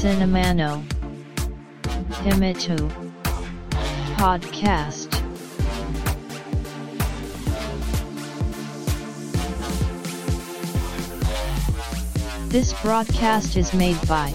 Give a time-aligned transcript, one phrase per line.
[0.00, 0.82] Cinemano
[2.22, 2.76] Himitu
[4.16, 5.10] Podcast
[12.48, 14.30] This broadcast is made by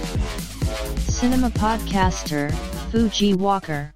[1.09, 2.51] Cinema Podcaster
[2.91, 3.93] Fuji Walker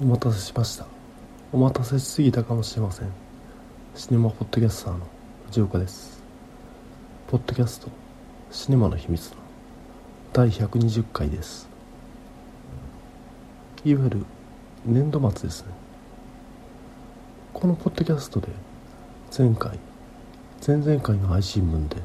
[0.00, 0.86] お待たせしました
[1.52, 3.12] お待たせしすぎたかもしれません
[3.94, 5.06] シネマポッドキャスターの
[5.46, 6.22] 藤岡です
[7.28, 7.88] ポッドキャスト
[8.50, 9.37] シネマの秘密の
[10.31, 11.67] 第120回です。
[13.83, 14.25] いわゆる
[14.85, 15.69] 年度末ですね。
[17.51, 18.47] このポッドキャストで
[19.35, 19.79] 前回
[20.65, 21.97] 前々回の配信分で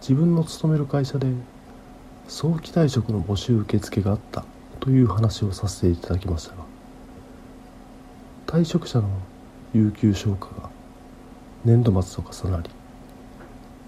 [0.00, 1.26] 自分の勤める会社で
[2.28, 4.44] 早期退職の募集受付があった
[4.78, 6.64] という話をさせていただきましたが
[8.46, 9.08] 退職者の
[9.74, 10.70] 有給消化が
[11.64, 12.70] 年度末と重なり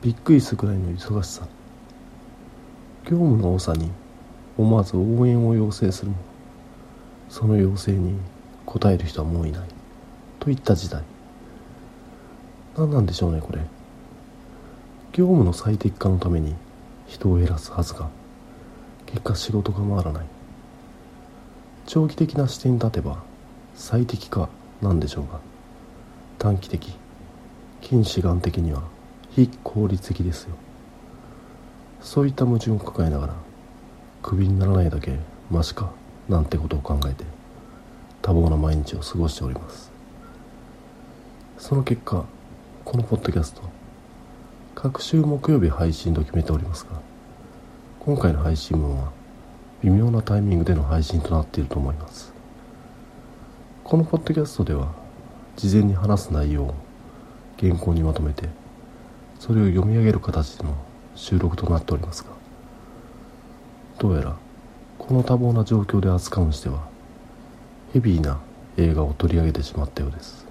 [0.03, 1.47] びっくりするくらいの忙しさ。
[3.05, 3.91] 業務の多さに
[4.57, 6.17] 思わず応援を要請するも
[7.29, 8.19] その要請に
[8.67, 9.69] 応える人はもういない
[10.41, 11.03] といった時代
[12.77, 13.61] 何なんでしょうねこれ。
[15.13, 16.55] 業務の最適化のために
[17.07, 18.09] 人を減らすはずが
[19.07, 20.27] 結果仕事が回らない。
[21.87, 23.23] 長期的な視点に立てば
[23.75, 24.49] 最適化
[24.83, 25.39] なんでしょうが
[26.39, 26.97] 短期的
[27.81, 28.83] 近視眼的には
[29.31, 30.57] 非効率的ですよ。
[32.05, 33.35] そういった矛盾を抱えながら
[34.23, 35.17] クビにならないだけ
[35.51, 35.91] マシか
[36.29, 37.25] なんてことを考えて
[38.21, 39.91] 多忙な毎日を過ごしております。
[41.59, 42.27] その結果
[42.85, 43.63] このポッドキャスト
[44.75, 46.91] 各週木曜日配信と決めておりますが
[48.01, 49.11] 今回の配信分は
[49.83, 52.35] 微妙なタイミングでの配信となっていると思います。
[53.83, 54.93] このポッドキャストでは
[55.57, 56.75] 事前に話す内容を
[57.59, 58.51] 原稿にまとめて
[59.41, 60.77] それを読み上げる形での
[61.15, 62.31] 収録となっておりますが
[63.99, 64.37] どうやら
[64.99, 66.89] この多忙な状況で扱うにしては
[67.93, 68.41] ヘビーな
[68.77, 70.45] 映画を取り上げてしまったようです。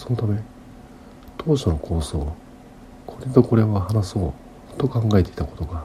[0.00, 0.40] そのため
[1.36, 2.34] 当初の構想
[3.06, 4.34] これとこれは話そ
[4.74, 5.84] うと考えていたことが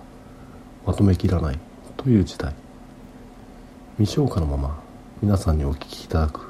[0.86, 1.60] まとめきらない
[1.98, 2.54] という事態
[3.98, 4.80] 未消化のまま
[5.22, 6.50] 皆さんにお聞きいただく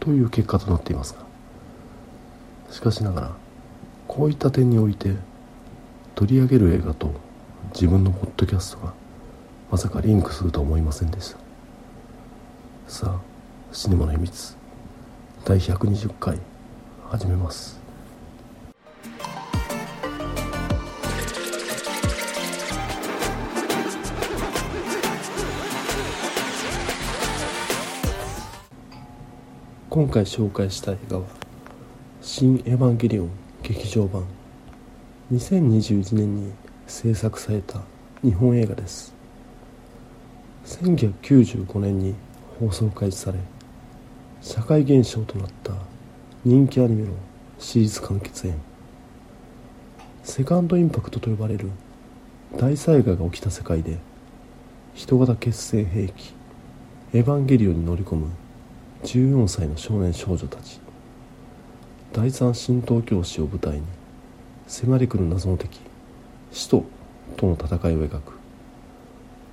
[0.00, 1.20] という結果となっていますが
[2.72, 3.30] しかしながら
[4.08, 5.14] こういった点において
[6.14, 7.12] 取り上げる映画と
[7.72, 8.94] 自分のポッドキャストが
[9.70, 11.38] まさかリンクすると思いませんでした。
[12.86, 13.20] さあ
[13.72, 14.56] シネマの秘密
[15.44, 16.38] 第120回
[17.10, 17.80] 始めます。
[29.90, 31.24] 今回紹介した映画は
[32.22, 33.30] 「新エヴァンゲリオン
[33.62, 34.24] 劇場版」
[35.32, 36.52] 2021年に
[36.86, 37.80] 制作された
[38.22, 39.14] 日本映画です。
[40.66, 42.14] 1995年に
[42.60, 43.38] 放送開始され
[44.42, 45.72] 社会現象となった
[46.44, 47.14] 人気アニメの
[47.58, 48.60] シリーズ完結編。
[50.24, 51.70] セカンドインパクトと呼ばれる
[52.58, 53.96] 大災害が起きた世界で
[54.92, 56.34] 人型決戦兵器
[57.14, 58.28] エヴァンゲリオンに乗り込む
[59.04, 60.80] 14歳の少年少女たち
[62.12, 63.82] 第三神道教師を舞台に
[64.76, 65.78] 迫り来る謎の敵。
[66.50, 66.84] 使徒
[67.36, 68.32] との戦いを描く。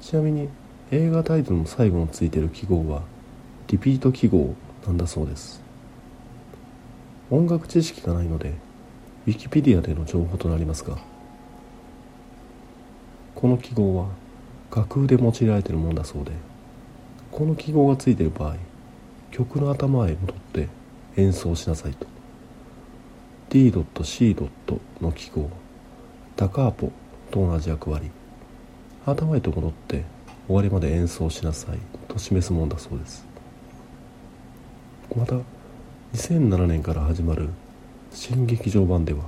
[0.01, 0.49] ちなみに
[0.89, 3.03] 映画タイトルの最後についてる記号は
[3.67, 4.55] リピート記号
[4.87, 5.61] なんだそうです。
[7.29, 8.55] 音楽知識がないので
[9.27, 10.97] ウィキペディアでの情報となりますが
[13.35, 14.07] この記号は
[14.75, 16.31] 楽譜で用いられているものだそうで
[17.31, 18.55] この記号がついている場合
[19.29, 20.67] 曲の頭へ戻って
[21.15, 22.10] 演奏しなさいと。
[23.51, 24.33] D.C.
[25.01, 25.49] の記号。
[26.37, 26.89] ダカーポ
[27.31, 28.09] と同じ役割。
[29.05, 30.05] 頭へと戻って
[30.47, 31.77] 終わりまで演奏しなさい。
[32.07, 33.27] と示すものだそうです。
[35.13, 35.35] また
[36.13, 37.49] 2007年から始まる
[38.13, 39.25] 新劇場版では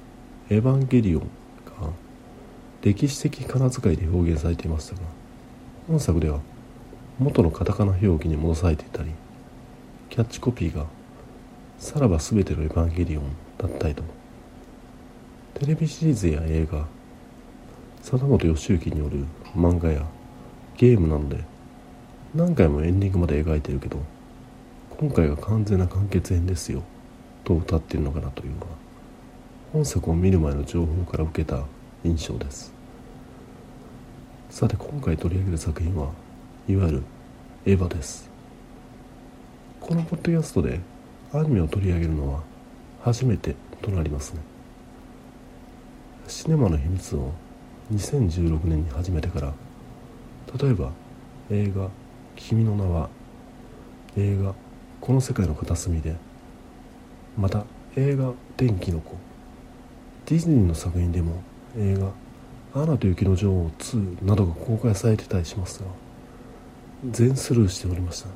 [0.50, 1.22] 「エヴァンゲリオン」
[1.80, 1.88] が
[2.82, 5.00] 歴史的仮名遣いで表現されていましたが
[5.88, 6.40] 本作では
[7.18, 9.12] 元のカタカナ表記に戻されていたり
[10.10, 10.84] キャッチコピーが
[11.80, 13.24] 「さらば全てのエヴァンゲリオン」
[13.62, 14.02] だったりと。
[15.54, 16.86] テレビシリーズや映画
[18.02, 19.24] 貞本義行による
[19.56, 20.04] 漫画や
[20.76, 21.44] ゲームなので
[22.34, 23.98] 何回もエンディングまで描いてるけど
[24.98, 26.82] 今回が完全な完結編ですよ
[27.44, 28.66] と歌ってるのかなというのは
[29.72, 31.62] 本作を見る前の情報から受けた
[32.04, 32.74] 印象です。
[34.50, 36.10] さて今回取り上げる作品は
[36.68, 37.02] いわゆる
[37.64, 38.28] エヴァです。
[39.80, 40.80] このポッドキャストで
[41.32, 42.42] アニメを取り上げるのは
[43.02, 44.40] 初めてとなりますね。
[46.28, 47.32] シネマの秘密を
[47.92, 49.52] 2016年に始めてから
[50.58, 50.92] 例えば
[51.50, 51.90] 映画
[52.36, 53.10] 「君の名は」
[54.16, 54.54] 映画
[55.00, 56.14] 「この世界の片隅で」
[57.36, 57.64] また
[57.96, 59.16] 映画「天気の子」
[60.26, 61.42] ディズニーの作品でも
[61.76, 62.12] 映画
[62.80, 65.86] 「アナと雪の女王2」などが公開されてたりしますが
[67.10, 68.28] 全スルーしておりました。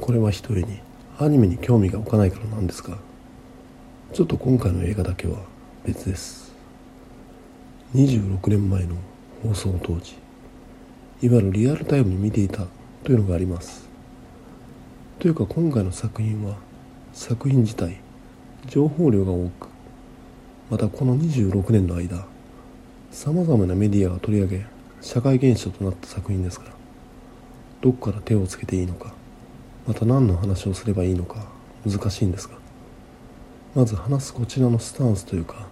[0.00, 0.80] これは一重に
[1.18, 2.96] アニメに興味が置かないからなんですが
[4.12, 5.38] ちょっと今回の映画だけは
[5.84, 6.52] 別です。
[7.94, 8.96] 26年前の
[9.42, 10.14] 放送当時
[11.20, 12.66] いわゆるリアルタイムに見ていた
[13.04, 13.88] というのがあります。
[15.18, 16.56] というか今回の作品は
[17.12, 18.00] 作品自体
[18.66, 19.68] 情報量が多く
[20.70, 22.26] またこの26年の間
[23.10, 24.66] さまざまなメディアが取り上げ
[25.00, 26.72] 社会現象となった作品ですから
[27.82, 29.14] どこから手をつけていいのか
[29.86, 31.44] また何の話をすればいいのか
[31.84, 32.62] 難しいんですが。
[33.74, 35.66] まず話すこちらのスタンスというか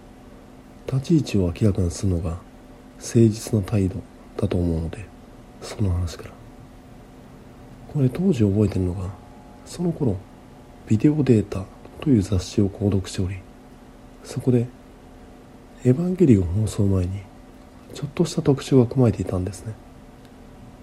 [0.91, 2.39] 立ち位置を明らかにするのが
[2.97, 3.97] 誠実な態度
[4.37, 5.05] だと思うので
[5.61, 6.31] その話から。
[7.93, 9.09] これ当時覚えてるのが
[9.65, 10.15] その頃
[10.87, 11.65] ビデオデータ
[11.99, 13.35] という雑誌を購読しており
[14.23, 14.67] そこで
[15.83, 17.19] 「エヴァンゲリオン」放送前に
[17.93, 19.73] ちょっとした特集が組まれていたんですね。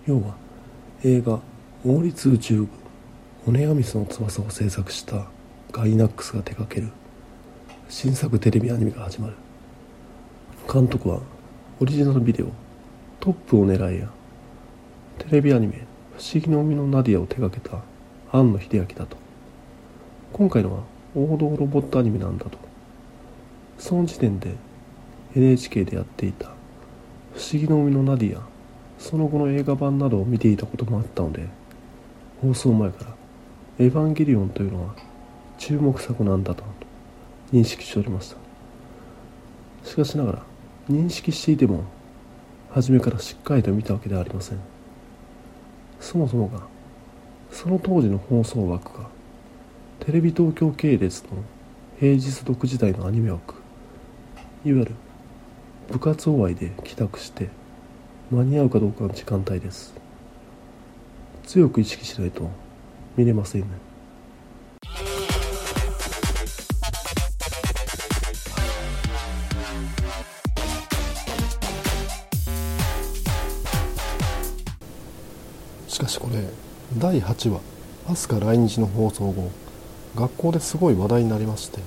[0.07, 0.37] 要は
[1.03, 1.41] 映画
[1.85, 2.67] 「王立宇宙
[3.49, 5.27] 部オネアミスの翼」を制作した
[5.73, 6.91] ガイナックスが手掛ける
[7.89, 9.35] 新作テレビアニメが始まる。
[10.71, 11.21] 監督は
[11.81, 12.49] オリジナルビデオ
[13.21, 14.11] 「トップを狙え」や
[15.19, 15.87] テレビアニメ
[16.19, 17.83] 「不思議の海のナディア」を手掛けた
[18.31, 19.17] 庵野秀明だと。
[20.35, 20.81] 今回のは
[21.15, 22.59] 王道ロボットアニメなんだと。
[23.79, 24.57] その時点で
[25.35, 26.49] NHK でやっていた
[27.33, 28.43] 「不思議の海のナディア」
[28.99, 31.47] その後の映画版などを見ていたこともあったので
[32.43, 33.18] 放送前から
[33.79, 34.95] 「エヴァンゲリオン」というのは
[35.59, 36.65] 注目作なんだと
[37.53, 38.37] 認識しておりました
[39.89, 40.43] しかしながら
[40.91, 41.85] 認識していても
[42.71, 44.59] 初めからしっかりと見たわけではありません。
[46.01, 46.61] そもそもが
[47.51, 49.09] その当時の放送枠が
[50.01, 51.29] テレビ東京系列の
[51.99, 53.55] 平日6時台のアニメ枠
[54.65, 54.95] いわゆる
[55.91, 57.49] 部活終わりで帰宅して
[58.31, 59.95] 間に合うかどうかの時間帯です。
[61.45, 62.51] 強く意識しないと
[63.19, 63.67] 見れませんね
[75.89, 76.49] しかしこれ
[76.97, 77.61] 第8話
[78.09, 79.51] アスカ来日の放送後
[80.15, 81.81] 学校ですごい話題になりまして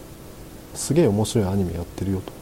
[0.76, 2.34] すげえ面白いアニメやってるよと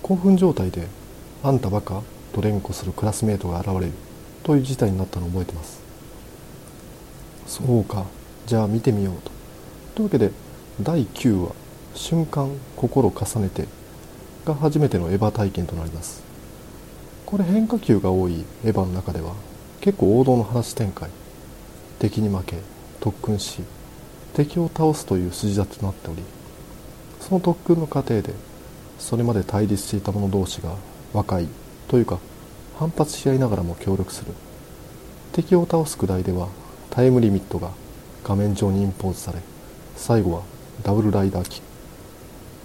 [0.00, 0.88] 興奮状態で
[1.44, 3.92] 「あんたバカ?」と連呼するクラスメートが現れる
[4.42, 5.79] という事態になったのを覚えてます
[7.50, 8.06] そうか。
[8.46, 9.32] じゃあ見てみようと。
[9.96, 10.30] というわけで
[10.80, 11.52] 第9話
[11.96, 13.66] 「瞬間心重ねて」
[14.46, 16.22] が初めてのエヴァ体験となります。
[17.26, 19.32] これ変化球が多いエヴァの中では
[19.80, 21.10] 結構王道の話展開。
[21.98, 22.56] 敵に負け
[23.00, 23.62] 特訓し
[24.32, 26.22] 敵を倒すという筋立てとなっており
[27.20, 28.32] その特訓の過程で
[28.98, 30.76] それまで対立していた者同士が
[31.12, 31.48] 和解
[31.88, 32.20] というか
[32.78, 34.32] 反発し合いながらも協力する。
[35.32, 36.48] 敵を倒すくらいでは
[36.90, 37.70] タイムリミットが
[38.24, 39.38] 画面上にインポーズされ
[39.96, 40.42] 最後は
[40.82, 41.68] ダブルライダーキック。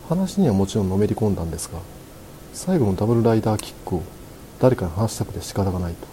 [0.10, 1.80] 話にはもちろんのめり込んだんですが
[2.54, 4.04] 最後のダブルライダーキックを
[4.60, 6.08] 誰かに話したくて仕方がないと。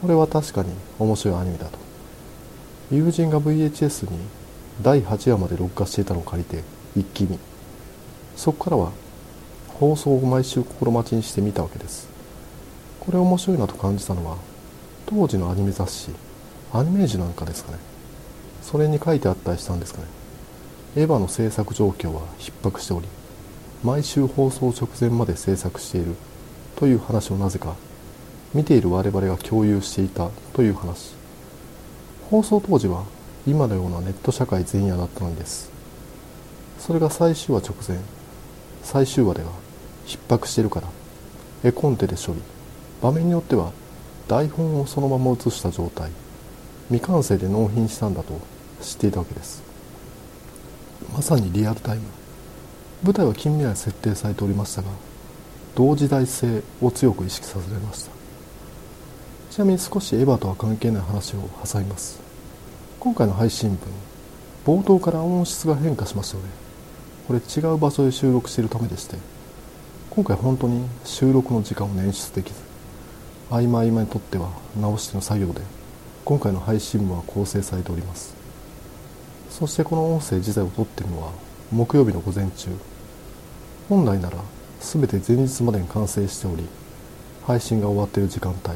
[0.00, 1.78] これは確かに面白いアニメだと。
[2.90, 4.18] 友人が VHS に
[4.82, 6.62] 第8話まで録画していたのを借りて
[6.96, 7.38] 一気見。
[8.36, 8.92] そこからは
[9.68, 12.08] 放送を毎週心待ちにして見たわけです。
[13.00, 14.38] これ面白いなと感じたのは
[15.06, 16.10] 当時のアニメ雑誌
[16.74, 17.78] アニメージュなんかですかね。
[18.60, 20.08] それに書いてあったりしたんですかね。
[20.96, 23.06] エヴァの制作状況は逼迫しており
[23.84, 26.16] 毎週放送直前まで制作している
[26.74, 27.76] という話をなぜか
[28.54, 31.14] 見ている我々が共有していたという話。
[32.28, 33.04] 放送当時は
[33.46, 35.70] 今のようなネット社会前夜だったのです。
[36.80, 37.98] それが最終話直前
[38.82, 39.50] 最終話では
[40.06, 40.88] 逼迫しているから
[41.62, 42.42] 絵コンテで処理。
[43.00, 43.70] 場面によっては
[44.26, 46.10] 台本をそのまま写した状態。
[46.90, 48.40] 未完成で納品したんだと
[48.80, 49.62] 知っていたわけです。
[51.12, 52.02] まさにリアルタイム。
[53.02, 54.88] 舞台は近未来設定されておりましたが
[55.74, 58.10] 同時代性を強く意識させられました。
[59.50, 62.20] ちなみに少しエヴァとは関係ない話を挟みます。
[62.98, 63.76] 今回の配信
[64.64, 66.50] 分冒頭から音質が変化しましたよね。
[67.26, 69.16] これ違う場所で収録しているためでして
[70.10, 72.60] 今回本当に収録の時間を捻出できず
[73.50, 75.60] 合間合間にとっては直しての作業で
[76.24, 78.34] 今回の配信分は構成されております。
[79.50, 81.32] そしてこの音声自体を撮っているのは
[81.70, 82.70] 木曜日の午前中。
[83.90, 84.38] 本来なら
[84.80, 86.64] 全て前日までに完成しており
[87.46, 88.74] 配信が終わっている時間帯。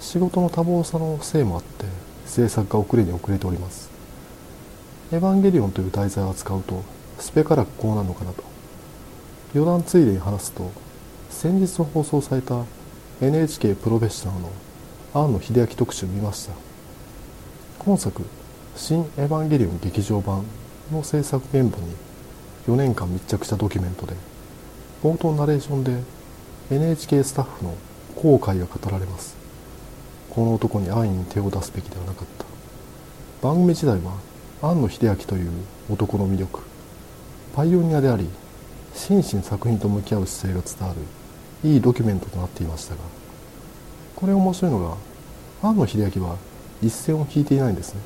[0.00, 1.84] 仕事の多忙さのせいもあって
[2.26, 3.88] 制作が遅れに遅れております。
[5.12, 6.82] エヴァンゲリオンという題材を扱うと
[7.20, 8.42] スペからこうなのかなと。
[9.54, 10.72] 余談ついでに話すと
[11.30, 12.64] 先日放送された
[13.20, 14.50] NHK プロフェッショナルの
[15.14, 16.54] 庵野秀明特集見ました。
[17.80, 18.22] 今作
[18.74, 20.42] 「新エヴァンゲリオン劇場版」
[20.90, 21.84] の制作現場に
[22.66, 24.14] 4年間密着したドキュメントで
[25.04, 25.98] 冒頭ナレーションで
[26.70, 27.74] NHK スタッフの
[28.16, 29.36] 後悔が語られます。
[30.30, 33.46] この男に安易に手を出すべきではなかった。
[33.46, 34.14] 番組時代は
[34.62, 35.50] 庵野秀明という
[35.90, 36.60] 男の魅力
[37.54, 38.30] パイオニアであり
[38.94, 43.21] 真摯に作品と向き合う姿勢が伝わるいいドキュメントとなっていましたが
[44.22, 44.96] これ面白いのが
[45.68, 46.36] 庵野秀明は
[46.80, 48.00] 一線を引いていないんですね。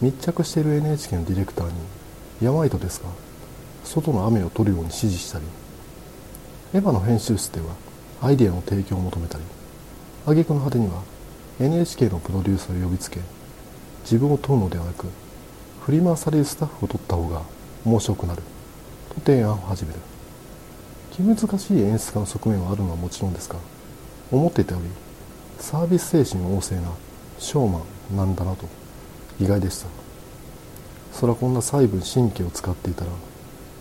[0.00, 1.72] 密着している NHK のディレクターに
[2.40, 3.10] 「山糸ですが
[3.84, 5.44] 外の雨を取るように指示したり
[6.72, 7.66] エヴァの編集室では
[8.22, 9.44] アイデアの提供を求めたり
[10.24, 11.02] 挙句の果てには
[11.60, 13.20] NHK のプロデュースを呼びつけ
[14.00, 15.08] 自分を問うのではなく
[15.82, 17.42] 振り回されるスタッフを取った方が
[17.84, 18.40] 面白くなる
[19.14, 20.00] と提案を始める。
[21.12, 23.56] 気難しい演出家の側面はあるのはもちろんですが
[24.30, 24.88] 思っていたより
[25.58, 26.88] サービス精神旺盛な
[27.38, 28.66] ショーマンなんだなと
[29.40, 29.86] 意外でした。
[31.12, 33.10] それはこんな細部に神経を使っていたら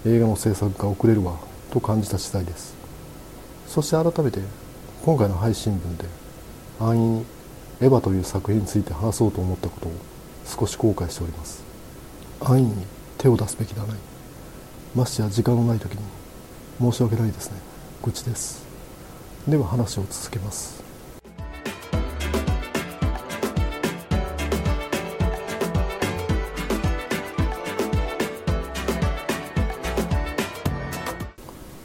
[0.05, 1.37] 映画の制作が遅れるわ
[1.71, 2.75] と感じた次第です。
[3.67, 4.39] そして改めて
[5.03, 6.05] 今回の配信分で
[6.79, 7.25] 安易に
[7.81, 9.91] エヴァという作品について話そうと思ったことを
[10.45, 11.63] 少し後悔しております。
[12.39, 12.85] 安易に
[13.17, 13.97] 手を出すべきではない。
[14.95, 15.99] ましてや時間のない時に
[16.79, 17.57] 申し訳ないですね。
[18.03, 18.64] 愚痴です。
[19.47, 20.83] では話を続けます。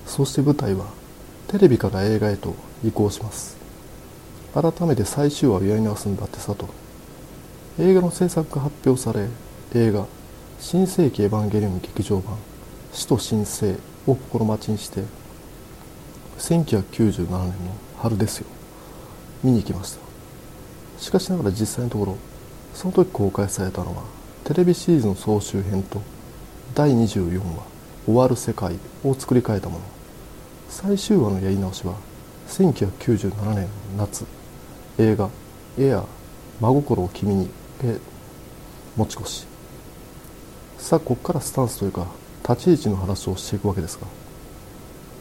[0.07, 0.87] そして舞台は
[1.49, 3.57] テレビから映画へと移行します。
[4.55, 6.69] 改めて最終話をやり直すんだってさと。
[7.79, 9.29] 映画の制作が発表され
[9.75, 10.07] 映画
[10.61, 12.37] 「新世紀エヴァンゲリオン劇場版
[12.93, 13.76] 死と新生」
[14.07, 15.05] を心待ちにして
[16.40, 17.52] 1997年の
[17.99, 18.47] 春ですよ。
[19.44, 20.00] 見に行きました。
[20.99, 22.16] しかしながら実際のところ
[22.75, 24.02] その時公開されたのは
[24.44, 26.02] テレビシリーズの総集編と
[26.75, 27.64] 第24話
[28.06, 29.80] 「終わる世界」を作り変えたもの。
[30.70, 31.94] 最終話のやり直しは
[32.49, 33.68] 1997年の
[33.99, 34.25] 夏。
[34.99, 35.28] 映画
[35.78, 36.04] 「エア
[36.61, 37.50] 真心を君に」
[37.85, 37.99] へ
[38.97, 39.47] 持ち越し。
[40.78, 42.06] さあここからスタンスというか
[42.49, 44.06] 立ち位置の話をしていくわけですが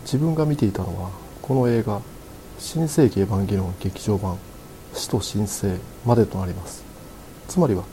[0.03, 1.09] 自分が見ていたのは
[1.41, 2.01] この映画
[2.59, 4.37] 「新世紀エヴァンゲリオン劇場版
[4.93, 6.83] 死と新生」までとなります。
[7.47, 7.83] つまりは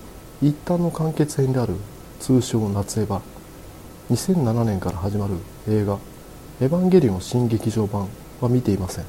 [0.42, 1.74] 一旦の完結編である
[2.20, 3.20] 通称夏エヴァ
[4.10, 5.34] 2007年から始まる
[5.68, 5.98] 映画
[6.60, 8.08] 「エヴァンゲリオン新劇場版」
[8.40, 9.04] は見ていません。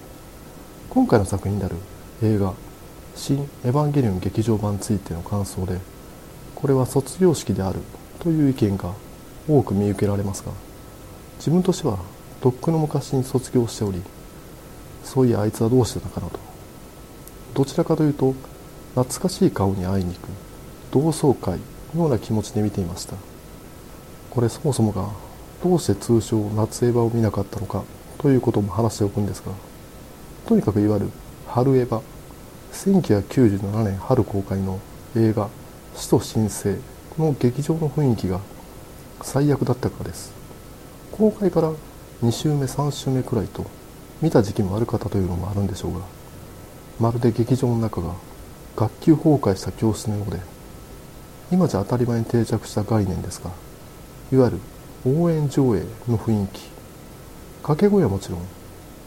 [0.90, 1.76] 今回の作品である
[2.24, 2.54] 映画
[3.16, 5.80] 「新エヴァンゲリオン劇場版」についての感想で
[6.56, 7.80] これは卒業式である
[8.20, 8.94] という意見が
[9.48, 10.52] 多く見受けられますが
[11.38, 12.00] 自分としては
[12.42, 14.02] とっくの昔に卒業しており
[15.04, 16.40] そういやあいつはどうしてたかなと。
[17.54, 18.36] どちらかというと
[18.96, 20.30] 懐かしい顔に会いに行く
[20.92, 21.60] 同窓会
[21.96, 23.16] のような気持ちで見ていました。
[24.30, 25.10] これそもそもが
[25.64, 27.84] どうして通称夏エヴァを見なかったのか
[28.20, 29.52] ということも話しておくんですが
[30.46, 31.10] とにかくいわゆる
[31.48, 32.02] 春エヴァ
[32.72, 34.80] 1997年春公開の
[35.16, 35.50] 映画
[35.96, 36.78] 「死と新生」
[37.18, 38.40] の劇場の雰囲気が
[39.24, 40.32] 最悪だったからです。
[41.12, 41.72] 公開から
[42.24, 43.66] 2週目3週目くらいと
[44.22, 46.06] 見た時期も悪かったというのもあるんでしょうが
[47.00, 48.16] まるで劇場の中が
[48.76, 50.40] 学級崩壊した教室のようで
[51.52, 53.52] 今じゃ当たり前に定着した概念ですが
[54.32, 54.60] いわゆる
[55.20, 56.62] 応援上映の雰囲気。
[57.62, 58.42] 掛け声はもちろん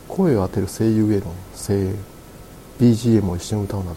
[0.07, 1.97] 声を当てる声優への声援
[2.79, 3.97] BGM を一緒に歌うなど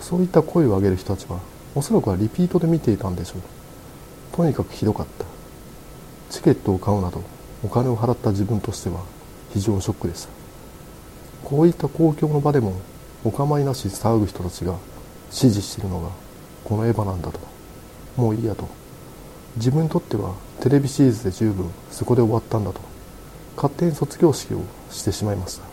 [0.00, 1.40] そういった声を上げる人たちは
[1.74, 3.42] おそらくはリピートで見ていたんでしょう。
[4.36, 5.24] とにかくひどかった。
[6.30, 7.22] チケットを買うなど
[7.64, 9.00] お金を払った自分としては
[9.52, 10.28] 非常ショックでした。
[11.44, 12.74] こういった公共の場でも
[13.24, 14.76] お構いなし騒ぐ人たちが
[15.30, 16.08] 支持しているのが
[16.64, 17.40] このエヴァなんだと。
[18.16, 18.68] もういいやと。
[19.56, 22.80] 自分にとってはテレビシリーズで十分そこで終わったんだと。
[23.56, 25.64] 勝手に卒業式をしてしまいました。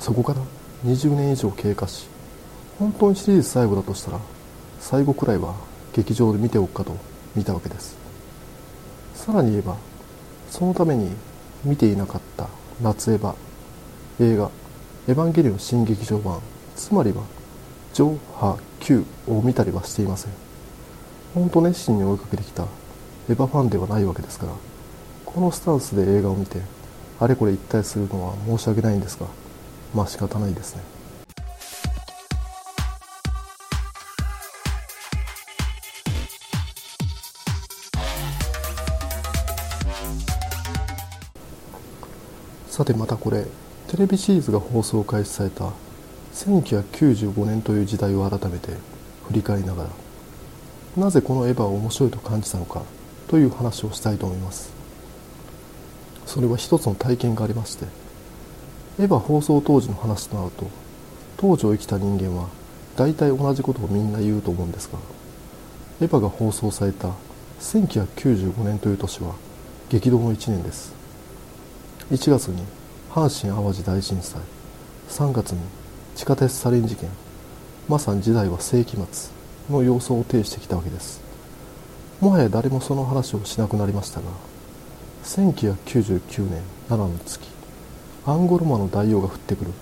[0.00, 0.40] そこから
[0.84, 2.06] 20年以上経過し
[2.78, 4.20] 本当にシリーズ最後だとしたら
[4.78, 5.54] 最後くらいは
[5.94, 6.96] 劇場で見ておくかと
[7.34, 7.96] 見たわけです。
[9.14, 9.76] さらに言えば
[10.56, 11.10] そのために
[11.64, 12.48] 見ていなかった
[12.80, 13.34] 夏エヴァ
[14.20, 14.50] 映画
[15.06, 16.40] 「エヴァンゲリオン新劇場版」
[16.74, 17.24] つまりは
[17.92, 20.32] 「ジョハ Q」を見たりはしていません。
[21.34, 22.62] 本当熱心に追いかけてきた
[23.28, 24.52] エヴァファンではないわけですから
[25.26, 26.62] このスタンスで映画を見て
[27.20, 29.26] あれこれ一体するのは申し訳ないんですが
[29.94, 30.95] まあ仕方ないですね。
[42.76, 43.46] さてまたこれ
[43.88, 45.72] テレビシリーズが放送開始された
[46.34, 48.68] 1995年という時代を改めて
[49.28, 49.90] 振り返りながら
[50.94, 52.82] なぜこのエヴァを面白いと感じたのか
[53.28, 54.74] という話をしたいと思います。
[56.26, 57.86] それは一つの体験がありまして
[58.98, 60.68] エヴァ放送当時の話となると
[61.38, 62.50] 当時を生きた人間は
[62.94, 64.98] 大体同じことをみんな言うと思うんですが
[66.02, 67.12] エヴァが放送された
[67.58, 69.34] 1995年という年は
[69.88, 71.05] 激動の1年です。
[72.08, 72.62] 1月に
[73.10, 74.40] 阪神・淡路大震災。
[75.08, 75.58] 3月に
[76.14, 77.10] 地下鉄サリン事件。
[77.88, 79.32] まさに時代は世紀末
[79.68, 81.20] の様相を呈してきたわけです。
[82.20, 84.26] もはや誰もその話をしなくなりましたが
[85.24, 87.40] 1999年7の月
[88.24, 89.72] アンゴルマの大王が降ってくる。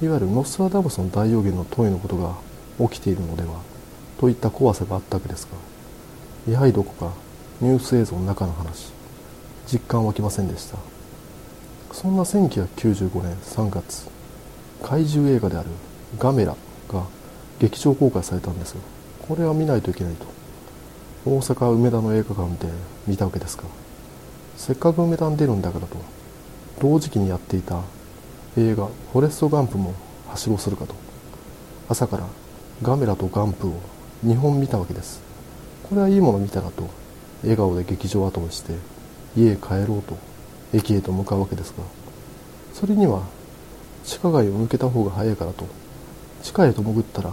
[0.00, 2.36] いわゆるノストラダムスの大予言の問いのことが
[2.88, 3.60] 起きているのでは
[4.20, 5.48] といった怖さがあったわけです
[6.46, 7.12] がやはりどこか
[7.60, 8.92] ニュース映像の中の話
[9.66, 10.91] 実感はきませんでした。
[11.92, 14.08] そんな1995年3月
[14.82, 15.68] 怪獣映画である
[16.18, 16.56] ガメラ
[16.88, 17.04] が
[17.60, 18.74] 劇場公開されたんです
[19.28, 20.26] これは見ないといけないと。
[21.24, 22.72] 大阪梅田の映画館で
[23.06, 23.62] 見たわけですが
[24.56, 25.96] せっかく梅田に出るんだからと
[26.80, 27.82] 同時期にやっていた
[28.56, 29.94] 映画「フォレスト・ガンプ」も
[30.28, 30.94] はしごするかと
[31.88, 32.26] 朝から
[32.82, 33.74] ガメラとガンプを
[34.26, 35.20] 2本見たわけです。
[35.88, 36.88] これはいいもの見たなと
[37.42, 38.72] 笑顔で劇場後をして
[39.36, 40.16] 家へ帰ろうと
[40.72, 41.84] 駅へと向かうわけですが
[42.72, 43.22] それには
[44.04, 45.66] 地下街を抜けた方が早いからと
[46.42, 47.32] 地下へと潜ったら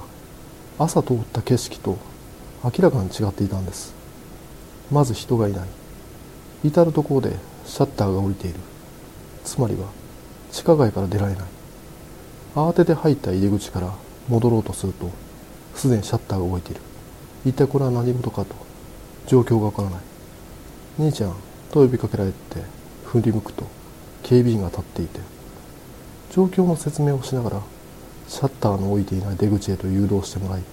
[0.78, 1.98] 朝通った景色と
[2.64, 3.94] 明らかに違っていたんです。
[4.92, 5.68] まず人がいない。
[6.64, 8.60] 至る所でシャッターが降りている。
[9.44, 9.88] つまりは
[10.52, 11.44] 地下街から出られない。
[12.56, 13.94] 慌てて入った入り口から
[14.28, 15.10] 戻ろうとすると
[15.76, 16.82] すでにシャッターが動いている。
[17.46, 18.56] 一体これは何事かと
[19.28, 20.02] 状況がわからない。
[20.98, 21.36] 兄ちゃん
[21.72, 22.38] と呼びかけられて
[23.12, 23.66] 振り向くと
[24.22, 25.20] 警備員が立っていて
[26.32, 27.62] 状況の説明をしながら
[28.28, 30.64] シャッターの置いていない出口へと誘導してもらい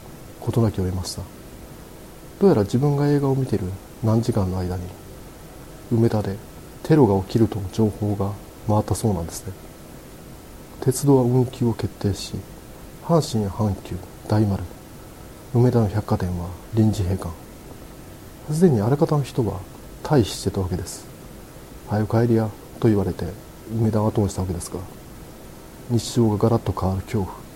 [0.41, 1.23] 事なきを得ました。
[2.39, 3.65] どうやら自分が映画を見ている
[4.05, 4.83] 何時間の間に
[5.91, 6.37] 梅田で
[6.83, 8.33] テロが起きるとの情報が
[8.69, 9.55] 回ったそうなんですね。
[10.83, 12.35] 鉄道は運休を決定し
[13.03, 13.97] 阪神や阪急
[14.29, 14.63] 大丸
[15.55, 17.31] 梅田の百貨店は臨時閉館。
[18.53, 19.61] すでにあらかたの人は
[20.03, 21.16] 退避してたわけです。
[21.89, 23.27] 早く帰りやと言われて
[23.73, 24.81] 梅田を後にしたわけですが
[25.91, 27.47] 日常がガラッと変わる恐怖。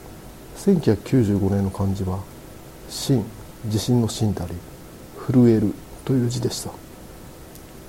[0.57, 2.21] 1995年の漢字は
[2.89, 3.25] 「震」
[3.67, 4.55] 地震の震であり
[5.27, 6.71] 「震える」という字でした。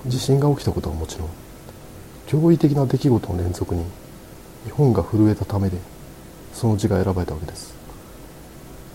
[0.08, 1.27] 地震が起きたことはもちろん
[2.27, 3.84] 驚異的な出来事の連続に
[4.65, 5.77] 日本が震えたためで
[6.54, 7.73] その字が選ばれたわけです。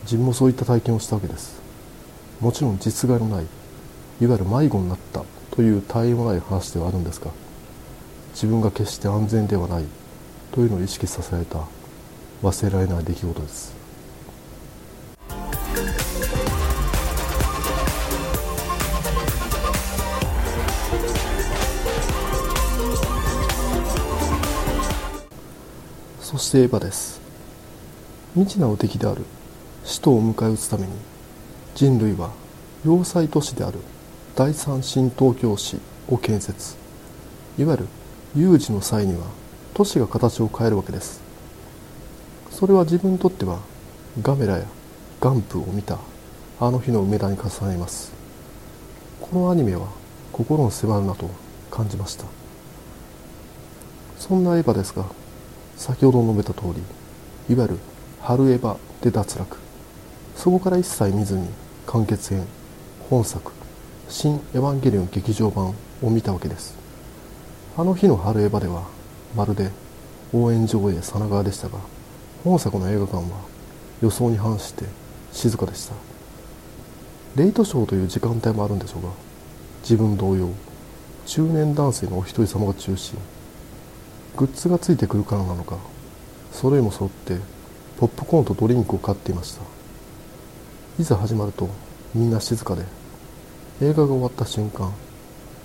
[0.03, 1.61] 自分もそういった体験をしたわけです。
[2.41, 3.45] もちろん実害のない
[4.21, 5.23] いわゆる迷子になった
[5.57, 7.31] という絶えもない話ではあるんですが
[8.35, 9.85] 自分が決して安全ではない。
[10.53, 11.59] というのを意識させられた。
[12.43, 13.75] 忘れられない出来事です。
[26.21, 27.21] そしてエヴァです。
[28.35, 29.25] 未知なる敵である。
[29.85, 30.93] 使徒を迎え撃つために。
[31.75, 32.33] 人類は
[32.85, 33.79] 要塞都市である。
[34.37, 36.77] 第三新東京市を建設。
[37.57, 37.87] いわゆる
[38.35, 39.25] 有事の際には
[39.73, 41.23] 都市が形を変えるわけです。
[42.51, 43.61] それは自分にとっては
[44.21, 44.67] ガメラや
[45.21, 45.99] ガンプを見た
[46.61, 48.13] あの日の梅田に重なります。
[49.23, 49.89] このアニメは
[50.33, 51.31] 心に迫るなと
[51.71, 52.27] 感じました。
[54.19, 55.07] そんなエヴァですが
[55.79, 57.79] 先ほど述べた通りいわゆる
[58.21, 59.57] 春エヴァで脱落。
[60.37, 61.49] そこから一切見ずに
[61.87, 62.47] 完結編
[63.09, 63.51] 本作
[64.09, 66.75] 「新エヴァンゲリオン劇場版」を見たわけです。
[67.77, 68.85] あの日の春エヴァでは
[69.35, 69.71] まるで
[70.33, 71.79] 応援上映さながらでしたが
[72.45, 73.23] 本作の映画館は
[74.01, 74.85] 予想に反して
[75.33, 75.95] 静かでした。
[77.35, 79.09] レイトショーという時間帯もあるんでしょうが
[79.83, 80.49] 自分同様
[81.27, 83.19] 中年男性のお一人様が中心。
[84.37, 85.77] グッズがついてくるからなのか
[86.53, 87.39] それも揃って
[87.99, 89.63] ポップコーンとドリンクを買っていました。
[90.99, 91.69] いざ始まると
[92.15, 92.85] みんな静かで
[93.83, 94.93] 映画が終わった瞬間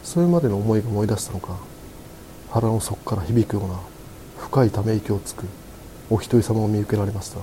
[0.03, 1.57] それまでの思いが思い出したのか
[2.49, 3.79] 腹の底から響くような
[4.37, 5.45] 深いため息をつく
[6.09, 7.39] お一人様を見受けられました。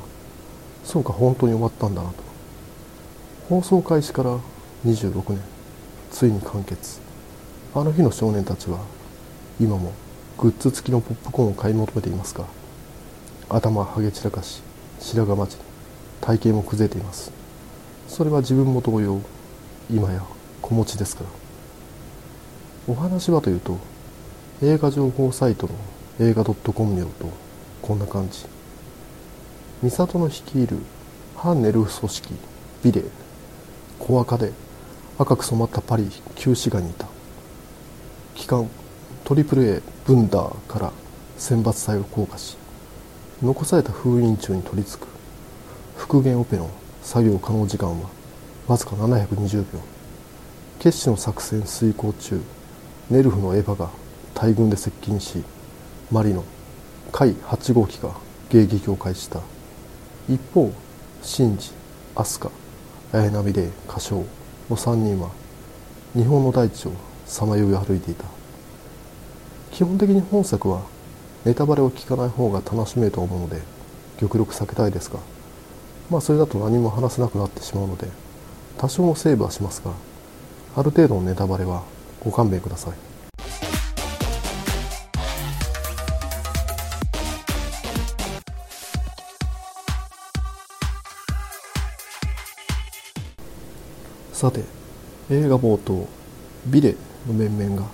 [0.84, 2.16] そうか本当に終わったんだなと。
[3.48, 4.38] 放送開始から
[4.84, 5.40] 26年
[6.10, 7.00] ついに完結。
[7.74, 8.80] あの日の少年たちは
[9.58, 9.94] 今も
[10.36, 12.44] グッズ付きのポップコーンを買い求めていますが
[13.48, 14.62] 頭はハゲ散らかし
[15.00, 15.60] 白髪町に
[16.20, 17.32] 体型も崩れています。
[18.06, 19.22] それは自分も同様
[19.90, 20.22] 今や
[20.62, 21.30] 子持ちですから。
[22.86, 23.78] お話はというと
[24.62, 25.74] 映画情報サイトの
[26.20, 27.28] 映画 .com によると
[27.82, 28.46] こんな感じ。
[29.82, 30.78] 美里の率いる
[31.36, 32.34] 反ネルフ組織
[32.82, 33.04] ビレー
[34.00, 34.52] 小赤で
[35.18, 37.06] 赤く染まったパリ旧市街にいた。
[38.34, 38.68] 機関
[39.24, 40.92] AAA ブンダーから
[41.36, 42.56] 選抜隊を降下し
[43.42, 45.08] 残された封印中に取り付く。
[45.96, 46.70] 復元オペの
[47.02, 48.08] 作業可能時間は
[48.66, 49.97] わずか720秒。
[50.78, 52.40] 決死の作戦遂行中
[53.10, 53.90] ネルフのエヴァが
[54.32, 55.42] 大軍で接近し
[56.12, 56.44] マリの
[57.10, 58.14] 海8号機が
[58.50, 59.40] 迎撃を開始した。
[60.28, 60.72] 一方
[61.20, 61.72] シンジ
[62.14, 62.54] 飛鳥
[63.12, 64.24] 綾波レイ歌唱
[64.70, 65.30] の3人は
[66.14, 66.92] 日本の大地を
[67.26, 68.24] さまよい歩いていた。
[69.72, 70.82] 基本的に本作は
[71.44, 73.62] ネタバレを聞かない方が楽しめると思うので
[74.18, 75.18] 極力避けたいですが
[76.10, 78.08] まあそれだと何も話せなくなってしまうので
[78.76, 79.92] 多少のセーブはしますが
[80.78, 81.82] ある程度のネタバレは
[82.20, 82.94] ご勘弁ください。
[94.32, 94.62] さて
[95.30, 96.06] 映画冒頭
[96.66, 96.94] ビレ
[97.26, 97.88] の面々が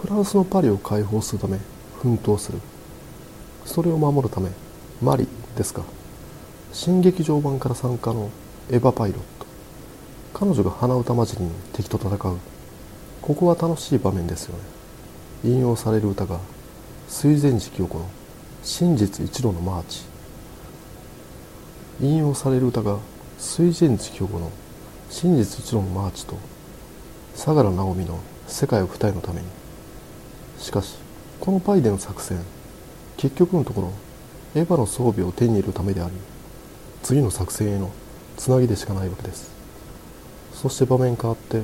[0.00, 1.58] フランスのパリを解放するため
[2.00, 2.60] 奮闘する。
[3.66, 4.48] それを守るため
[5.02, 5.82] マリですか。
[6.72, 8.30] 新劇場版から参加の
[8.70, 9.35] エヴァパイロット。
[10.38, 12.38] 彼女が鼻歌混じりに敵と戦う。
[13.22, 14.64] ここは楽しい場面ですよね。
[15.44, 16.40] 引用される歌が
[17.08, 18.06] 水前寺清子の
[18.62, 20.02] 真実一路のマーチ。
[22.02, 22.98] 引用される歌が
[23.38, 24.50] 水前寺清子の
[25.08, 26.36] 真実一路のマーチと
[27.34, 29.46] 相良直美の世界は二人のために。
[30.58, 30.98] しかし
[31.40, 32.38] このパイでの作戦
[33.16, 33.92] 結局のところ
[34.54, 36.12] エヴァの装備を手に入れるためであり
[37.02, 37.90] 次の作戦への
[38.36, 39.55] つなぎでしかないわけです。
[40.56, 41.62] そして場面変わって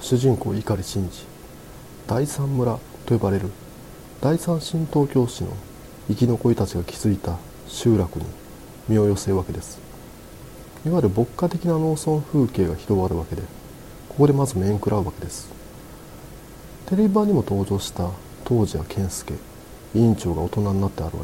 [0.00, 1.24] 主人公碇シンジ
[2.06, 3.50] 第三村と呼ばれる
[4.20, 5.50] 第三神道教師の
[6.06, 8.24] 生き残りたちが築いた集落に
[8.88, 9.80] 身を寄せるわけです。
[10.86, 13.42] いわゆる牧歌的な農村風景が広がるわけで
[14.08, 15.50] ここでまず面食らうわけです。
[16.86, 18.08] テレビ版にも登場した
[18.44, 19.34] 当時は健介
[19.96, 21.18] 委員長が大人になって現れ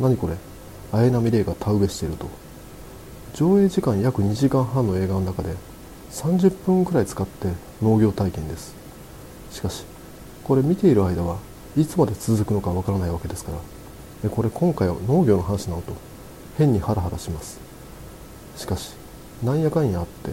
[0.00, 0.34] 何これ
[0.92, 2.28] 綾波レイが田植えしていると。
[3.34, 5.54] 上映時間約2時間半の映画の中で
[6.10, 7.48] 30分くらい使って
[7.82, 8.74] 農業体験です。
[9.50, 9.84] しかし
[10.44, 11.38] これ見ている間は
[11.76, 13.58] いつまで続くのかわからないわけですから。
[14.22, 15.94] でこれ今回は農業の話なのと
[16.58, 17.60] 変にハラハラします。
[18.56, 18.94] しかし
[19.42, 20.32] なんやかんやあって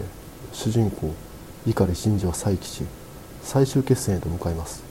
[0.52, 1.14] 主人公
[1.66, 2.84] 碇真司は再起し
[3.42, 4.82] 最終決戦へと向かいます。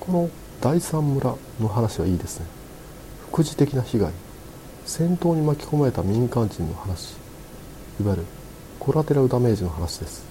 [0.00, 2.46] この第三村の話はいいですね。
[3.30, 4.12] 副次的な被害
[4.84, 7.12] 戦闘に巻き込まれた民間人の話
[8.00, 8.24] いわゆる
[8.78, 10.24] コラテラルダメージの話です。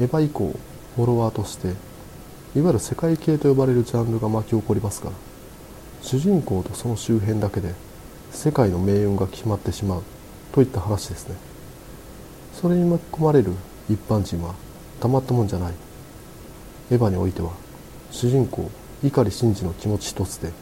[0.00, 0.54] エヴァ以降
[0.96, 1.68] フォロワーとして
[2.56, 5.10] いわゆる世界系と呼ばれるジャンルが巻き起こりますが
[6.02, 7.74] 主人公とその周辺だけで
[8.30, 10.02] 世界の命運が決まってしまう
[10.52, 11.36] といった話ですね。
[12.54, 13.52] それに巻き込まれる
[13.88, 14.54] 一般人は
[15.00, 15.74] たまったもんじゃない。
[16.90, 17.50] エヴァにおいては
[18.10, 18.70] 主人公
[19.02, 20.52] 碇シンジの気持ち一つで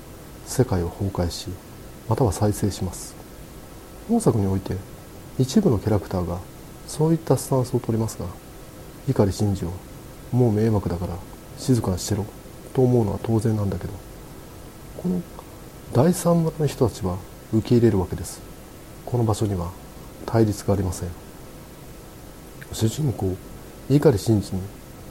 [0.46, 1.48] 世界を崩壊し
[2.08, 3.14] または再生します。
[4.08, 4.76] 本作において
[5.38, 6.38] 一部のキャラクターが
[6.92, 8.26] そういったスタンスを取りますが
[9.08, 9.70] 碇シンジは
[10.30, 11.16] もう迷惑だから
[11.56, 12.26] 静かにしてろ
[12.74, 13.94] と思うのは当然なんだけど
[14.98, 15.22] この
[15.94, 17.16] 第三村の人たちは
[17.50, 18.42] 受け入れるわけです。
[19.06, 19.70] この場所には
[20.26, 21.08] 対立がありません。
[22.72, 23.36] 主人公
[23.88, 24.60] 碇シンジに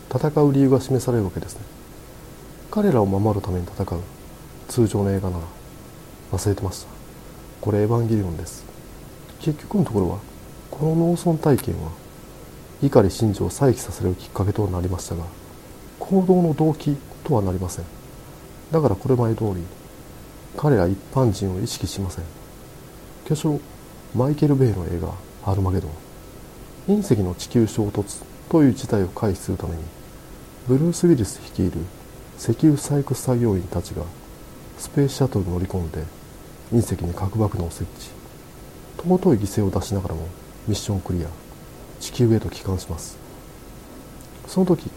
[0.07, 1.61] 戦う理由が示されるわけですね。
[2.69, 3.99] 彼らを守るために戦う
[4.67, 5.43] 通常の映画なら
[6.31, 6.87] 忘れてました。
[7.59, 8.63] これエヴァンゲリオンです。
[9.39, 10.30] 結局のところは
[10.71, 11.91] この農村体験は
[12.81, 15.25] 碇シンジを再起させるきっかけとなりましたが
[15.99, 17.85] 行動の動機とはなりません。
[18.71, 19.63] だからこれまで通り
[20.57, 22.25] 彼ら一般人を意識しません。
[23.25, 23.59] 巨匠
[24.15, 25.13] マイケル・ベイの映画
[25.45, 25.91] 「アルマゲドン」
[26.89, 29.83] 隕石の地球衝突という事態を回避するために
[30.67, 31.73] ブルース・ウィリス率いる
[32.39, 34.03] 石油採掘作業員たちが
[34.79, 36.03] スペースシャトルに乗り込んで
[36.73, 38.09] 隕石に核爆弾を設置。
[38.97, 40.27] 尊い犠牲を出しながらも
[40.67, 41.27] ミッションクリア。
[41.99, 43.17] 地球へと帰還します。
[44.47, 44.89] その時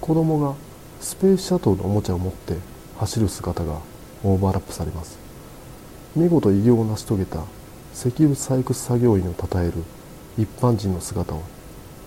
[0.00, 0.54] 子供が
[1.00, 2.56] スペースシャトルのおもちゃを持って
[2.98, 3.78] 走る姿が
[4.24, 5.18] オーバーラップされます。
[6.14, 7.44] 見事偉業を成し遂げた
[7.94, 9.72] 石油採掘作業員を称える
[10.36, 11.42] 一般人の姿を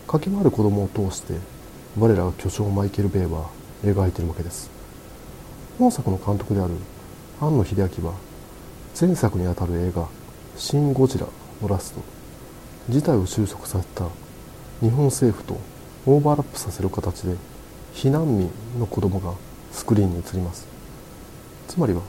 [0.08, 1.34] 駆け回る子供を通して
[1.98, 3.50] 我らが巨匠マイケル・ベイは
[3.84, 4.70] 描いているわけです。
[5.80, 6.74] 本作の監督である
[7.42, 8.14] 庵野秀明は
[9.00, 10.08] 前作にあたる映画
[10.56, 11.28] 「シン・ゴジラ」
[11.62, 12.15] のラスト
[12.88, 14.06] 事態を収束させた
[14.80, 15.60] 日本政府と
[16.06, 17.36] オーバーラップさせる形で
[17.96, 19.34] 避難民の子供が
[19.72, 20.68] スクリーンに映ります。
[21.68, 22.02] つまりは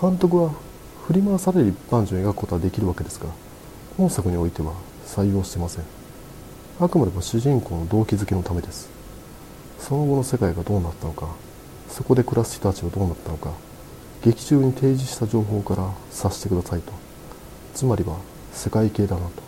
[0.00, 0.50] 監督は
[1.06, 3.28] 振り回される一般人を描くことはできるわけですが
[3.96, 4.72] 本作においては
[5.06, 5.84] 採用してません。
[6.80, 8.90] あくまでも主人公の動機づけのためです。
[9.78, 11.28] その後の世界がどうなったのか
[11.88, 13.52] そこで暮らす人たちはどうなったのか
[14.24, 16.92] 劇中に提示した情報から察してくださいと。
[17.74, 18.16] つまりは
[18.52, 19.47] 世界系だなと。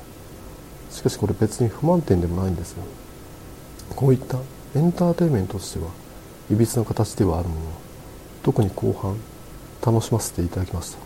[0.90, 2.82] しかしこれ別に不満点でもないんですよ。
[3.96, 4.38] こういった
[4.74, 5.86] エンターテインメントとしては
[6.50, 7.60] いびつな形ではあるもの。
[8.42, 9.16] 特に後半
[9.84, 10.98] 楽しませていただきました。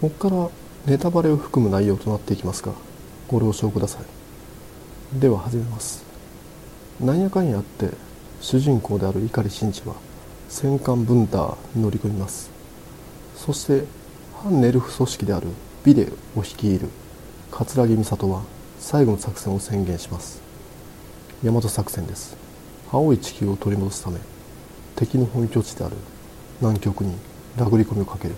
[0.00, 0.50] ここから
[0.84, 2.72] ネタバレを含む内容となっていきますが
[3.26, 5.18] ご了承ください。
[5.18, 6.04] では始めます。
[7.00, 7.90] なんやかんやあって
[8.44, 9.94] 主人公である碇シンジは
[10.50, 12.50] 戦艦ブンダーに乗り込みます。
[13.34, 13.86] そして
[14.34, 15.46] 反ネルフ組織である
[15.82, 16.90] ビデを率いる
[17.50, 18.42] 桂木美里は
[18.78, 20.42] 最後の作戦を宣言します。
[21.42, 22.36] 大和作戦です。
[22.92, 24.18] 青い地球を取り戻すため
[24.94, 25.96] 敵の本拠地である
[26.60, 27.14] 南極に
[27.56, 28.34] 殴り込みをかける。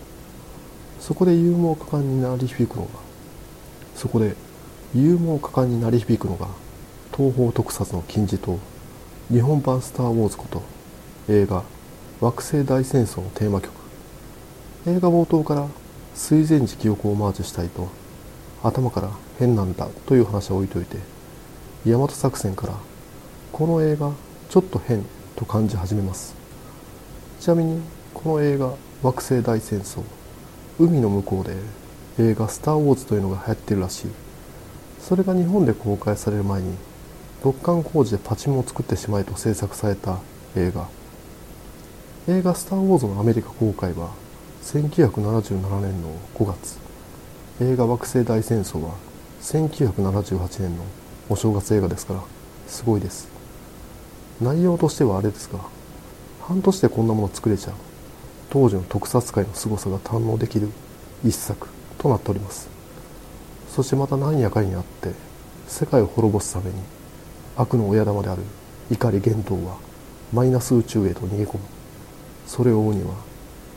[1.01, 2.91] そこで勇猛果敢に鳴り響くのが
[3.97, 4.37] そこで
[4.95, 6.47] 勇猛果敢に鳴り響くのが
[7.13, 8.61] 東方特撮の金字塔
[9.29, 10.63] 日本版「スター・ウォーズ」こと
[11.29, 11.65] 映画
[12.23, 13.73] 「惑星大戦争」のテーマ曲。
[14.87, 15.67] 映画冒頭から
[16.15, 17.89] 水前寺記憶をマージしたいと
[18.63, 19.11] 頭から
[19.41, 20.99] 変なんだという話は置いといて
[21.85, 22.75] 大和作戦から
[23.51, 24.13] この映画
[24.49, 26.37] ちょっと変と感じ始めます。
[27.41, 27.81] ちなみに
[28.15, 30.03] この映画「惑星大戦争」
[30.79, 31.57] 海の向こうで
[32.31, 34.07] 映画「スター・ウォーズ」というのが流行ってるらしい。
[35.01, 36.77] それが日本で公開される前に
[37.45, 40.19] 六冠工事でパチモンを作ってしまえと制作された
[40.57, 40.89] 映画。
[42.29, 44.11] 映画「スター・ウォーズ」のアメリカ公開は
[44.65, 46.79] 1977年の5月。
[47.61, 48.95] 映画「惑星大戦争」は
[49.43, 50.85] 1978年の
[51.29, 52.21] お正月映画ですから
[52.67, 53.29] すごいです。
[54.41, 55.61] 内容としてはあれですが
[56.41, 57.75] 半年でこんなもの作れちゃう。
[58.51, 60.71] 当時の特撮界の凄さが堪能できる
[61.25, 61.69] 一作
[61.99, 62.69] となっております。
[63.69, 65.13] そしてまた何やかんやあって
[65.69, 66.77] 世界を滅ぼすために
[67.57, 68.43] 悪の親玉である
[68.91, 69.79] 怒り玄道は
[70.33, 71.61] マイナス宇宙へと逃げ込む。
[72.47, 73.15] それを追うには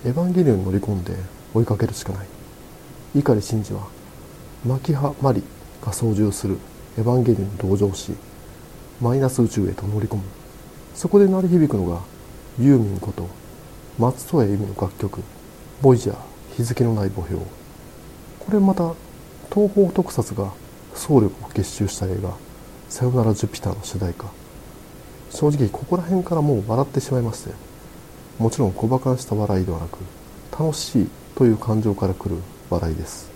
[0.05, 1.13] エヴァンゲリオンに乗り込んで
[1.53, 2.27] 追いかけるしかない。
[3.15, 3.87] 碇シンジは
[4.65, 5.41] 牧葉マリ
[5.81, 6.57] が操縦する
[6.97, 8.11] エヴァンゲリオンに同乗し
[9.01, 10.23] マイナス宇宙へと乗り込む。
[10.93, 12.01] そこで鳴り響くのが
[12.59, 13.29] ユーミンこと
[13.97, 15.21] 松任谷由実の楽曲
[15.81, 16.15] 「ボイジャー
[16.57, 17.41] 日付のない墓標」
[18.39, 18.93] これまた
[19.53, 20.51] 東方特撮が
[20.93, 22.33] 総力を結集した映画
[22.91, 24.25] 「「さよならジュピター」の主題歌。
[25.29, 27.69] 正直ここら辺からもう笑ってしまいまして。
[28.39, 29.99] もちろん小馬鹿した笑いではなく
[30.57, 32.37] 楽しいという感情からくる
[32.69, 33.29] 笑いです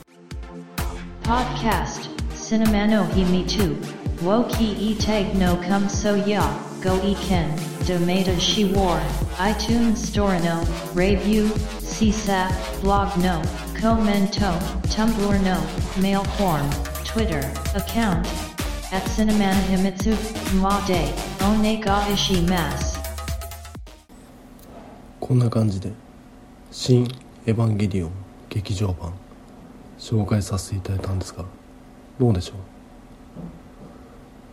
[1.24, 3.76] 「ポッキャスト」「シネマの日ミトゥ」
[4.22, 6.42] 「ウォーキーイテグノカムソヤ」
[6.84, 7.56] 「ゴイケン」
[7.88, 9.04] 「ドメイドシーワー」
[9.40, 10.62] 「iTunes ストアノ」
[10.94, 12.50] 「レビュー」「シーサー」
[12.84, 13.42] 「ブログノ」
[13.80, 14.40] 「コメント」
[14.94, 15.56] 「タンブラーノ」
[15.98, 16.70] 「メールフォーム」
[17.04, 17.40] 「Twitter」
[17.74, 18.28] 「アカウント」
[18.92, 20.14] at Cinemana Himitsu,
[20.60, 22.98] Made, Onega Ishimas.
[25.20, 25.92] こんな感じで
[26.72, 27.04] 「新
[27.46, 28.10] エヴァンゲリオン
[28.48, 29.12] 劇場版」
[29.98, 31.44] 紹介させていただいたんですが
[32.18, 32.54] どうでしょ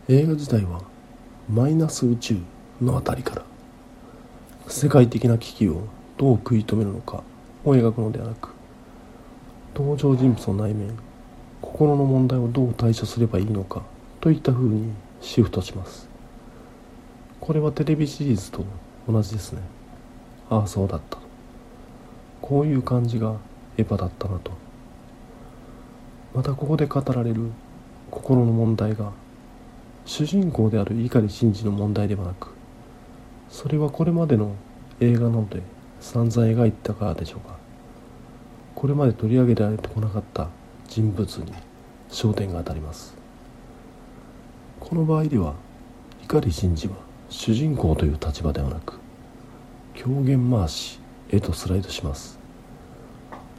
[0.08, 0.12] う？
[0.12, 0.82] 映画自体は
[1.52, 2.36] マイナス宇宙
[2.80, 3.42] のあたりから
[4.68, 5.82] 世界的な危機を
[6.16, 7.22] どう食い止めるのか
[7.64, 8.50] を描くのではなく
[9.74, 10.96] 登場人物の内面
[11.60, 13.82] 心の問題をどう対処すればいいのか
[14.20, 16.08] といった風にシフトします。
[17.40, 18.64] これはテレビシリーズと
[19.08, 19.62] 同じですね。
[20.50, 21.18] ああそうだった。
[22.42, 23.36] こういう感じが
[23.76, 24.52] エヴァだったなと。
[26.34, 27.50] またここで語られる
[28.10, 29.12] 心の問題が
[30.04, 32.48] 主人公である碇シンジの問題ではなく
[33.50, 34.54] それはこれまでの
[35.00, 35.62] 映画なので
[36.00, 37.56] 散々描いたからでしょうか。
[38.74, 40.48] これまで取り上げられてこなかった
[40.86, 41.52] 人物に
[42.10, 43.16] 焦点が当たります。
[44.88, 45.52] この場合では
[46.26, 46.94] 碇シンジは
[47.28, 48.98] 主人公という立場ではなく
[49.92, 50.98] 狂言回し
[51.28, 52.38] へとスライドします。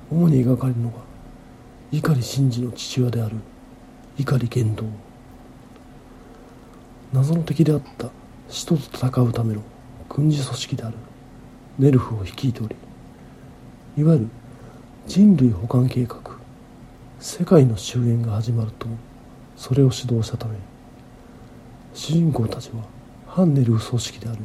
[0.10, 0.96] 主に描かれるのが
[1.92, 3.36] 碇シンジの父親である
[4.18, 4.86] 碇玄道。
[7.14, 8.10] 謎の敵であった
[8.48, 9.62] 使徒と戦うための
[10.10, 10.96] 軍事組織である
[11.78, 12.76] ネルフを率いており
[14.00, 14.30] いわゆる
[15.06, 16.18] 人類保管計画
[17.20, 18.88] 世界の終焉が始まると
[19.56, 20.56] それを指導したため
[21.94, 22.84] 主人公たちは
[23.28, 24.40] 反ネル組織である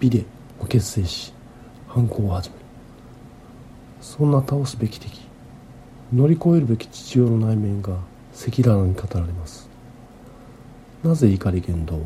[0.00, 0.24] ビデ
[0.60, 1.32] を結成し
[1.88, 2.62] 犯行を始める。
[4.00, 5.20] そんな倒すべき敵
[6.12, 7.94] 乗り越えるべき父親の内面が
[8.34, 9.68] 赤裸々に語られます。
[11.02, 12.00] なぜ怒り言動は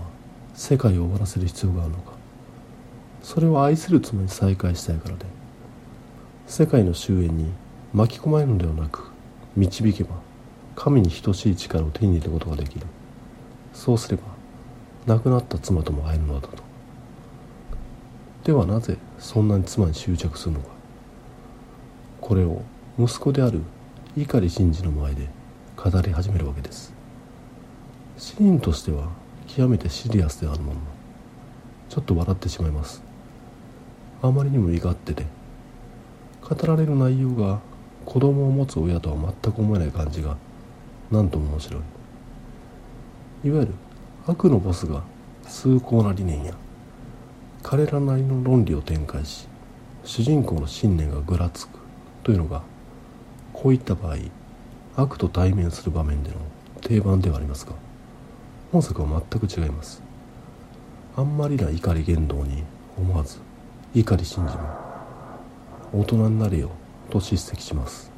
[0.54, 2.12] 世界を終わらせる必要があるのか。
[3.22, 5.26] それは愛する妻に再会したいからで。
[6.46, 7.52] 世界の終焉に
[7.92, 9.10] 巻き込まれるのではなく
[9.56, 10.16] 導けば
[10.74, 12.86] 神に等しい力を手に入れることができる。
[13.72, 14.22] そうすれば
[15.06, 16.62] 亡くなった妻とも会えるのだと。
[18.44, 20.68] ではなぜそんなに妻に執着するのか。
[22.20, 22.62] これを
[22.98, 23.62] 息子である
[24.16, 25.28] 碇真司の前で
[25.76, 26.92] 語り始めるわけです。
[28.18, 29.08] シーンとしては
[29.46, 30.80] 極めてシリアスであるもの。
[30.80, 30.80] の
[31.88, 33.02] ちょっと笑ってしまいます。
[34.22, 35.26] あまりにも身勝手で。
[36.42, 37.60] 語られる内容が
[38.04, 40.36] 子供を持つ親とは全く思えない感じが
[41.10, 41.82] 何とも面白い。
[43.48, 43.74] いわゆる
[44.26, 45.02] 悪のボスが
[45.46, 46.54] 崇高な理念や
[47.62, 49.48] 彼らなりの論理を展開し
[50.04, 51.78] 主人公の信念がぐらつく
[52.22, 52.62] というのが
[53.52, 54.16] こういった場合
[54.96, 56.36] 悪と対面する場面での
[56.80, 57.72] 定番ではありますが
[58.72, 60.00] 本作は全く違います。
[61.16, 62.62] あんまりな怒り言動に
[62.96, 63.38] 思わず
[63.94, 64.60] 怒り信じも
[65.92, 66.70] 大人になれよ
[67.10, 68.12] と叱責します。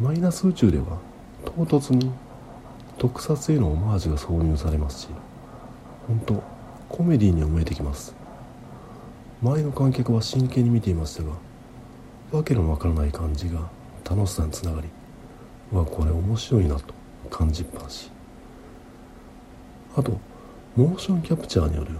[0.00, 0.98] マイナス宇宙では
[1.44, 2.10] 唐突に
[2.98, 5.08] 特撮へのオマージュが挿入されますし
[6.06, 6.42] 本当
[6.88, 8.14] コメディーに思えてきます。
[9.42, 11.32] 前の観客は真剣に見ていましたが
[12.30, 13.68] わけのわからない感じが
[14.08, 14.88] 楽しさにつながり
[15.72, 16.94] うわこれ面白いなと
[17.30, 18.10] 感じっぱなし。
[19.96, 20.18] あと
[20.76, 21.90] モーションキャプチャーによる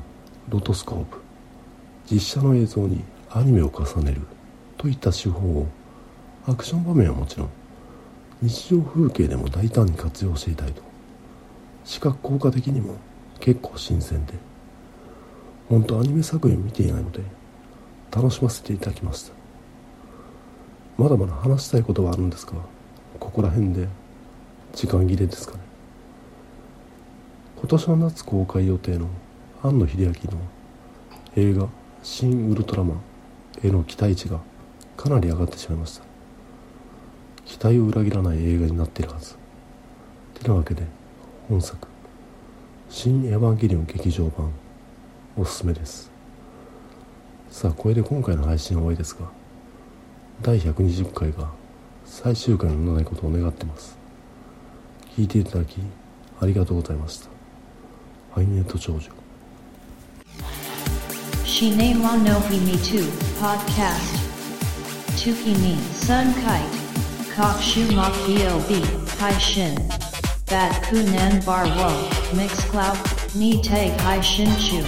[0.49, 1.19] ロトスコープ。
[2.11, 4.21] 実写の映像にアニメを重ねる
[4.77, 5.67] といった手法を
[6.47, 7.49] アクション場面はもちろん
[8.43, 10.84] 日常風景でも大胆に活用していたいと。
[11.85, 12.97] 視覚効果的にも
[13.41, 14.35] 結構新鮮で
[15.69, 17.21] 本当アニメ作品見ていないので
[18.11, 19.33] 楽しませていただきました。
[20.97, 22.53] まだまだ話したいことはあるんですが
[23.19, 23.89] ここら辺で
[24.73, 25.63] 時間切れですかね。
[27.57, 29.09] 今年の夏公開予定の
[29.63, 30.39] 庵野秀明の
[31.37, 31.69] 映画
[32.03, 33.01] 「新ウルトラマン」
[33.65, 34.41] への期待値が
[34.97, 36.05] かなり上がってしまいました。
[37.45, 39.37] 期待を裏切らない映画になっているはず。
[40.35, 40.85] てなわけで
[41.49, 41.89] 本作
[42.89, 44.51] 「新エヴァンゲリオン劇場版」
[45.37, 46.11] おすすめです
[47.51, 49.27] さあこれで今回の配信は終わりですが
[50.43, 51.51] 第120回が
[52.05, 53.99] 最終回にならないことを願ってます
[55.17, 55.81] 聞いていただき
[56.41, 57.29] ありがとうございました
[58.33, 59.01] ハイネット長女
[61.45, 62.99] Shine wa no himi tu
[63.39, 64.19] podcast.
[65.17, 66.67] Tuki ni sun kite.
[67.37, 70.04] Kok shu mok bob hai shin.
[70.47, 71.45] Bat kunan
[72.37, 72.99] mix cloud
[73.35, 74.85] ni tag hai shin chu.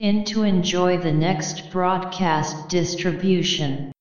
[0.00, 3.90] In to enjoy the next broadcast distribution.